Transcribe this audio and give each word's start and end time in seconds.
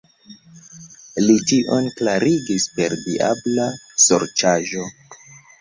Li 1.25 1.35
tion 1.51 1.91
klarigis 1.99 2.67
per 2.79 2.97
diabla 3.05 3.69
sorĉaĵo. 4.07 4.89